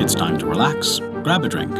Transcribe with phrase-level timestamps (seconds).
[0.00, 1.74] it's time to relax, grab a drink,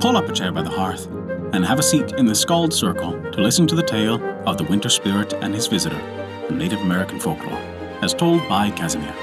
[0.00, 1.06] pull up a chair by the hearth,
[1.54, 4.64] and have a seat in the Skald's Circle to listen to the tale of the
[4.64, 5.98] Winter Spirit and his visitor
[6.46, 7.58] from Native American folklore,
[8.02, 9.14] as told by Casimir.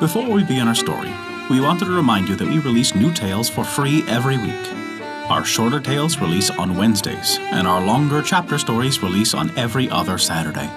[0.00, 1.12] Before we begin our story,
[1.50, 4.72] we wanted to remind you that we release new tales for free every week.
[5.28, 10.18] Our shorter tales release on Wednesdays, and our longer chapter stories release on every other
[10.18, 10.70] Saturday.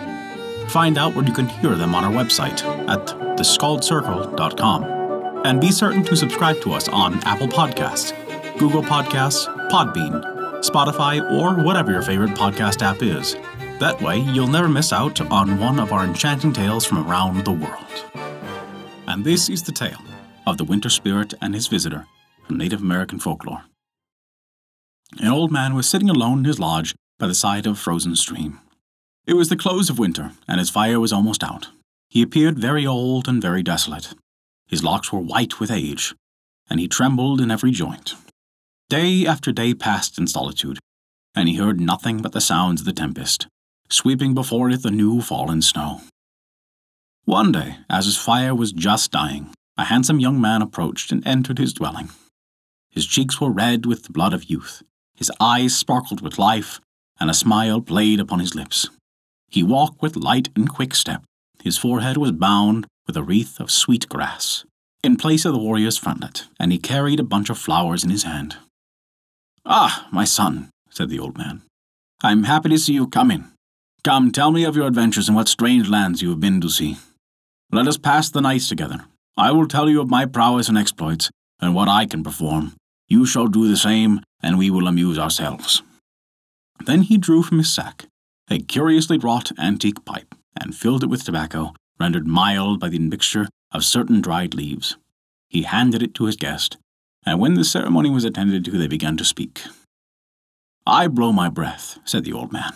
[0.68, 4.95] Find out where you can hear them on our website at theskaldscircle.com.
[5.46, 8.12] And be certain to subscribe to us on Apple Podcasts,
[8.58, 10.23] Google Podcasts, Podbean,
[10.63, 13.35] Spotify, or whatever your favorite podcast app is.
[13.80, 17.52] That way, you'll never miss out on one of our enchanting tales from around the
[17.52, 18.05] world.
[19.08, 20.02] And this is the tale
[20.48, 22.07] of the winter spirit and his visitor
[22.48, 23.66] from Native American folklore.
[25.20, 28.16] An old man was sitting alone in his lodge by the side of a frozen
[28.16, 28.62] stream.
[29.27, 31.68] It was the close of winter, and his fire was almost out.
[32.09, 34.16] He appeared very old and very desolate.
[34.68, 36.16] His locks were white with age,
[36.70, 38.16] and he trembled in every joint.
[38.90, 40.80] Day after day passed in solitude,
[41.35, 43.48] and he heard nothing but the sounds of the tempest,
[43.90, 46.02] sweeping before it the new fallen snow.
[47.26, 51.57] One day, as his fire was just dying, a handsome young man approached and entered
[51.57, 52.10] his dwelling.
[52.90, 54.84] His cheeks were red with the blood of youth,
[55.16, 56.79] his eyes sparkled with life,
[57.20, 58.90] and a smile played upon his lips.
[59.50, 61.24] He walked with light and quick step.
[61.63, 64.66] His forehead was bound with a wreath of sweet grass,
[65.03, 68.23] in place of the warrior's frontlet, and he carried a bunch of flowers in his
[68.23, 68.57] hand.
[69.66, 71.61] Ah, my son, said the old man,
[72.23, 73.45] I am happy to see you come in.
[74.03, 76.97] Come, tell me of your adventures and what strange lands you have been to see.
[77.72, 79.06] Let us pass the nights together.
[79.38, 81.29] I will tell you of my prowess and exploits,
[81.59, 82.73] and what I can perform.
[83.07, 85.81] You shall do the same, and we will amuse ourselves.
[86.85, 88.06] Then he drew from his sack
[88.50, 93.47] a curiously wrought antique pipe, and filled it with tobacco, rendered mild by the mixture
[93.72, 94.97] of certain dried leaves.
[95.50, 96.78] He handed it to his guest,
[97.25, 99.62] and when the ceremony was attended to, they began to speak.
[100.85, 102.73] I blow my breath, said the old man,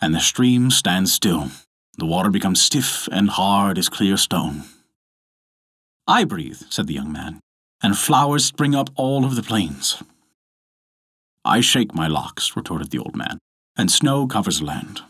[0.00, 1.50] and the stream stands still.
[1.98, 4.64] The water becomes stiff and hard as clear stone.
[6.06, 7.40] I breathe, said the young man,
[7.82, 10.02] and flowers spring up all over the plains.
[11.44, 13.38] I shake my locks, retorted the old man,
[13.76, 15.02] and snow covers the land.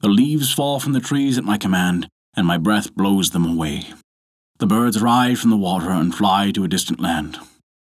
[0.00, 3.84] The leaves fall from the trees at my command, and my breath blows them away.
[4.58, 7.38] The birds rise from the water and fly to a distant land.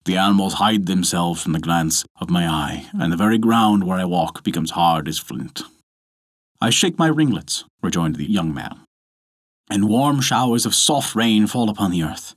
[0.04, 3.98] The animals hide themselves from the glance of my eye, and the very ground where
[3.98, 5.62] I walk becomes hard as flint.
[6.60, 8.81] I shake my ringlets, rejoined the young man,
[9.70, 12.34] and warm showers of soft rain fall upon the earth.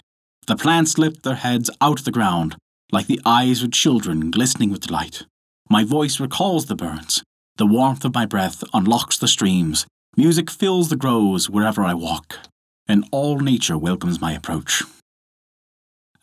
[0.47, 2.55] The plants lift their heads out of the ground,
[2.91, 5.23] like the eyes of children glistening with delight.
[5.69, 7.23] My voice recalls the birds,
[7.57, 9.85] the warmth of my breath unlocks the streams.
[10.17, 12.39] Music fills the groves wherever I walk,
[12.87, 14.81] and all nature welcomes my approach.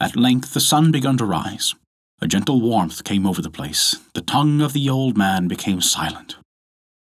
[0.01, 1.75] At length the sun began to rise.
[2.23, 3.97] A gentle warmth came over the place.
[4.15, 6.37] The tongue of the old man became silent.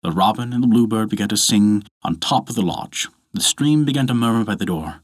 [0.01, 3.09] The robin and the bluebird began to sing on top of the lodge.
[3.33, 5.01] The stream began to murmur by the door,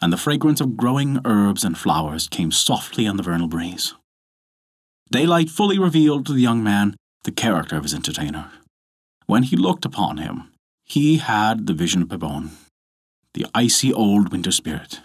[0.00, 3.94] and the fragrance of growing herbs and flowers came softly on the vernal breeze.
[5.10, 6.94] Daylight fully revealed to the young man
[7.24, 8.52] the character of his entertainer.
[9.26, 10.52] When he looked upon him,
[10.86, 12.50] he had the vision of Pebon,
[13.34, 15.00] the icy old winter spirit.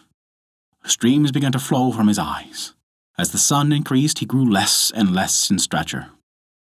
[0.86, 2.74] Streams began to flow from his eyes.
[3.18, 6.12] As the sun increased, he grew less and less in stature,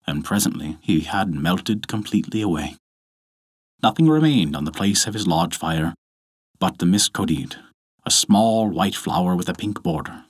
[0.08, 2.78] and presently he had melted completely away.
[3.82, 5.94] Nothing remained on the place of his lodge fire
[6.60, 7.56] but the miskodid,
[8.06, 10.26] a small white flower with a pink border,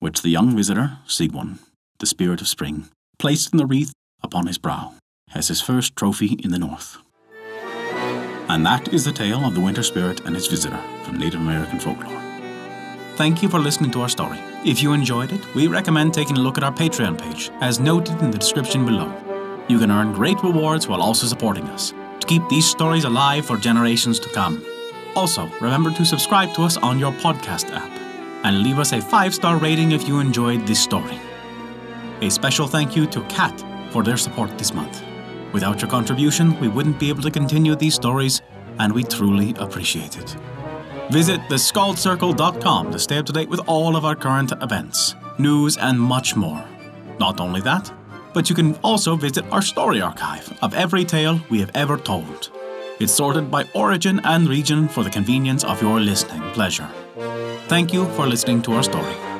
[0.00, 1.58] which the young visitor, Sigwun,
[1.98, 2.88] the spirit of spring,
[3.18, 3.92] placed in the wreath
[4.22, 4.94] upon his brow
[5.34, 6.98] as his first trophy in the north.
[8.48, 11.80] And that is the tale of the winter spirit and its visitor from Native American
[11.80, 12.22] folklore.
[13.16, 14.38] Thank you for listening to our story.
[14.64, 18.20] If you enjoyed it, we recommend taking a look at our Patreon page, as noted
[18.20, 19.12] in the description below.
[19.68, 23.56] You can earn great rewards while also supporting us to keep these stories alive for
[23.56, 24.64] generations to come.
[25.16, 27.90] Also, remember to subscribe to us on your podcast app
[28.44, 31.18] and leave us a five star rating if you enjoyed this story.
[32.20, 35.02] A special thank you to Kat for their support this month.
[35.52, 38.42] Without your contribution, we wouldn't be able to continue these stories,
[38.78, 40.36] and we truly appreciate it.
[41.10, 46.00] Visit theskaldscircle.com to stay up to date with all of our current events, news, and
[46.00, 46.64] much more.
[47.18, 47.92] Not only that,
[48.34, 52.50] but you can also visit our story archive of every tale we have ever told.
[52.98, 56.88] It's sorted by origin and region for the convenience of your listening pleasure.
[57.68, 59.35] Thank you for listening to our story.